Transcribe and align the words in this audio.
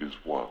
is 0.00 0.12
one. 0.24 0.48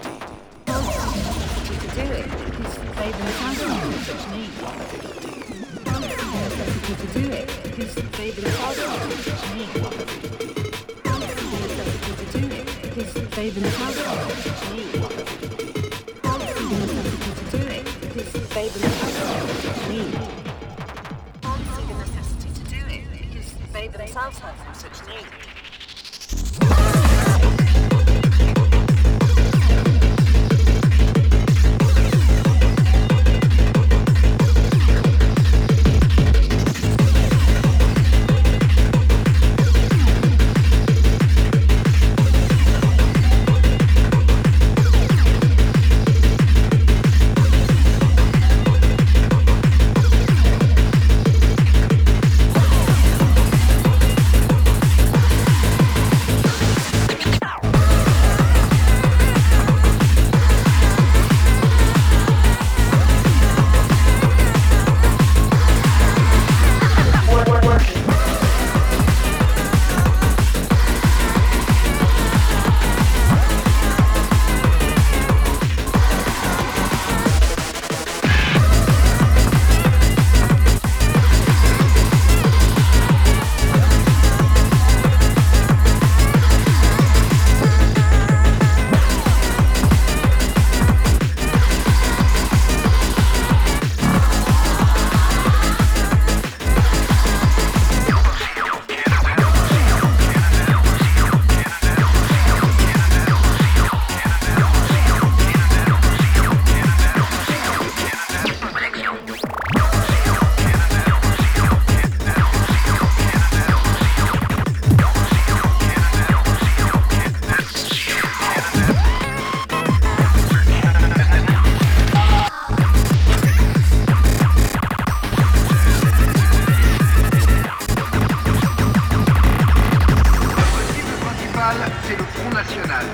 to 1.76 1.88
do 1.94 2.06
it. 2.16 2.24
Because 2.46 2.74
they 2.96 3.10
themselves 3.12 3.60
need 4.32 4.52
responsibility 5.84 6.94
to 6.96 7.06
do 7.12 7.24
it. 7.32 7.46
Because 7.62 7.92
they 7.94 8.30
themselves 8.30 8.80
need 9.54 9.68
responsibility 10.96 12.12
to 12.16 12.26
do 12.38 12.44
it. 12.56 12.64
Because 12.82 13.12
they 13.12 13.48
themselves 13.50 14.00
need 14.72 14.92
responsibility 16.24 17.30
to 17.36 17.44
do 17.52 17.60
it. 17.68 17.84
Because 18.00 18.32
they 18.48 18.66
themselves 18.68 19.76
need 19.90 20.12
the 21.42 21.94
necessity 22.00 22.48
to 22.54 22.62
do 22.70 22.80
it. 22.88 23.04
Because 23.28 23.50
they 23.74 23.86
themselves 23.88 24.38
have 24.38 24.56
such 24.74 24.98
need. 25.06 25.55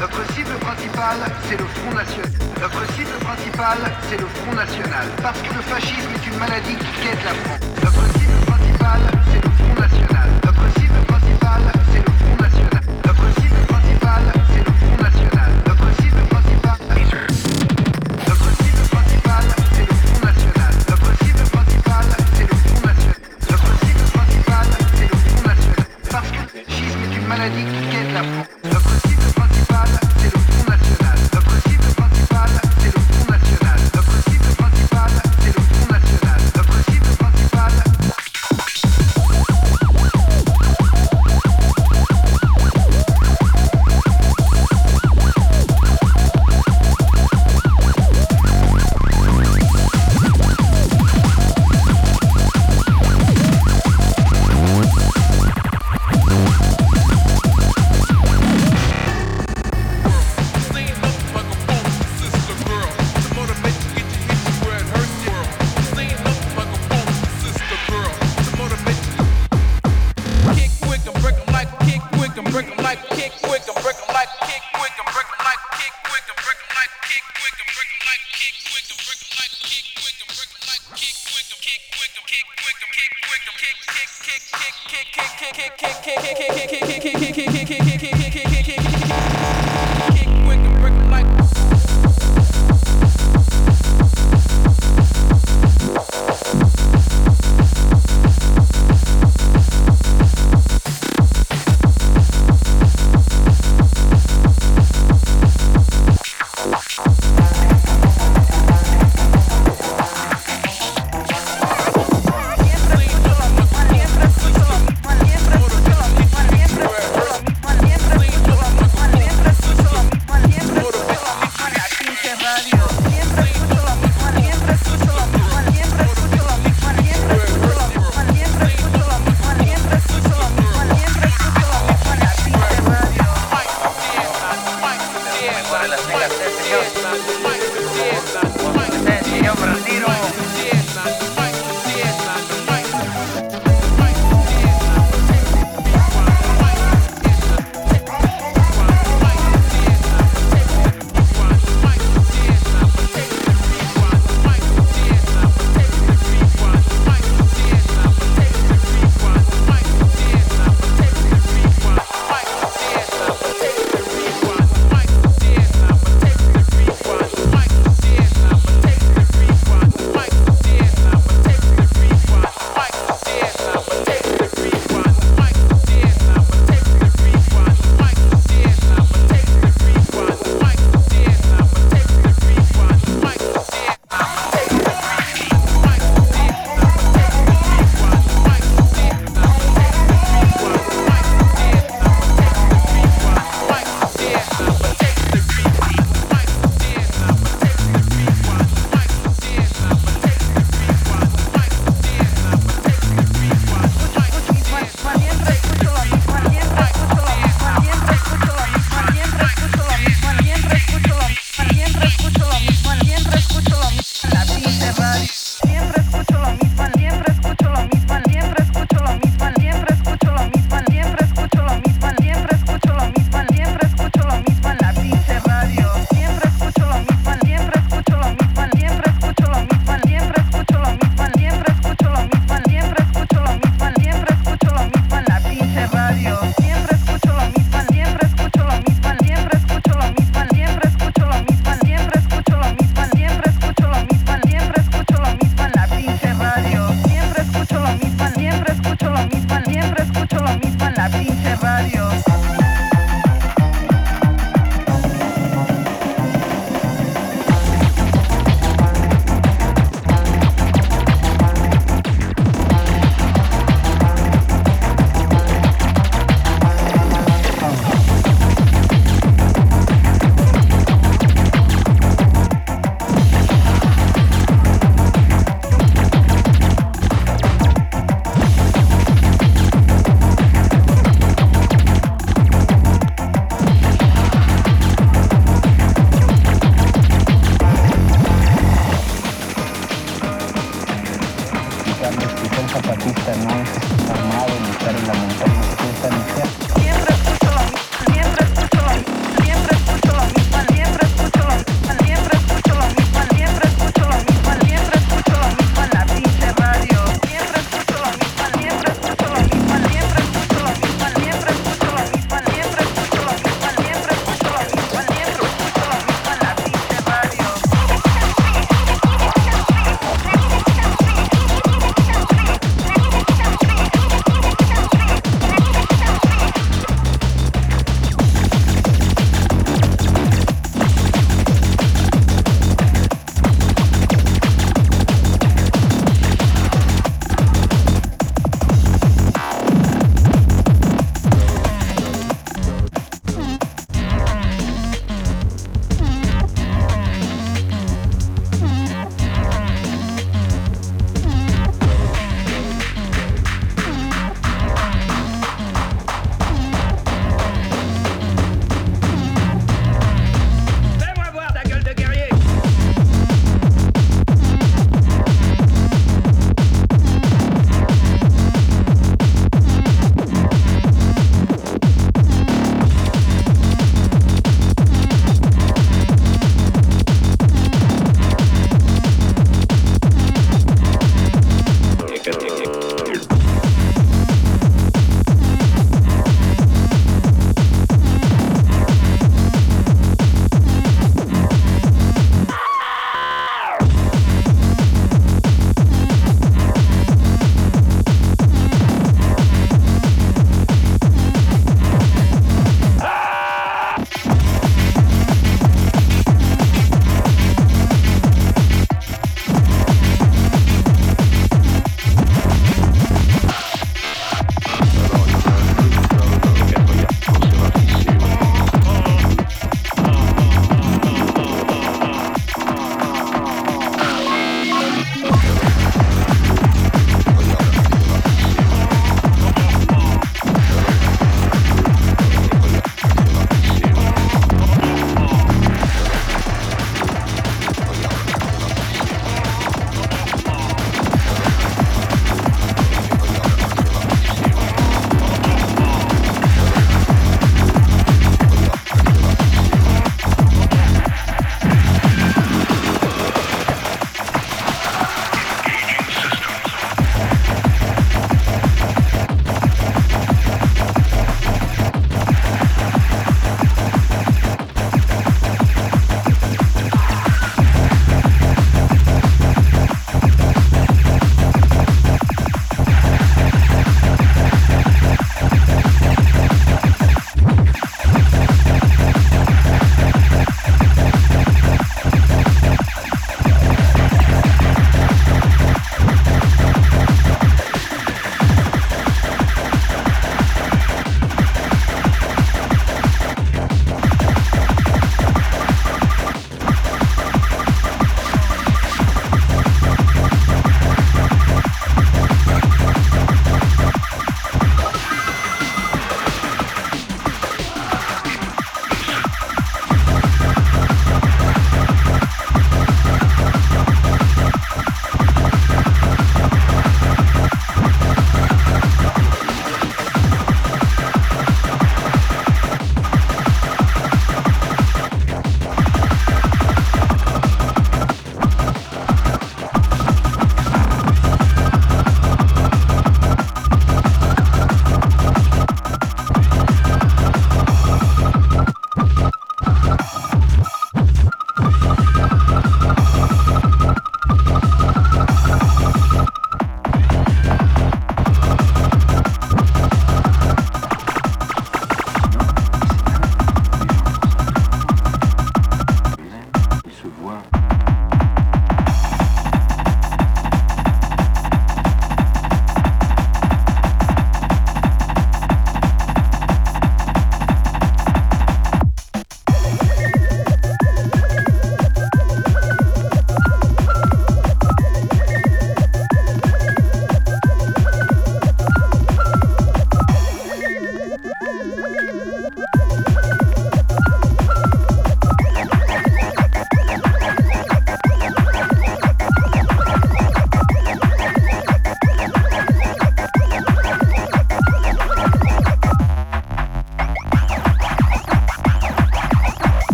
Notre 0.00 0.34
cible 0.34 0.54
principale, 0.58 1.18
c'est 1.48 1.56
le 1.56 1.64
Front 1.66 1.94
National. 1.94 2.30
Notre 2.60 2.92
cible 2.94 3.16
principale, 3.20 3.78
c'est 4.08 4.20
le 4.20 4.26
Front 4.26 4.54
National. 4.54 5.06
Parce 5.22 5.40
que 5.40 5.54
le 5.54 5.60
fascisme 5.60 6.10
est 6.14 6.26
une 6.26 6.38
maladie 6.38 6.74
qui 6.74 7.06
guette 7.06 7.24
la 7.24 7.32
France. 7.32 7.60
Notre 7.84 8.18
cible 8.18 8.44
principale, 8.46 9.00
c'est 9.30 9.44
le 9.44 9.50
Front 9.50 9.80
National. 9.80 10.15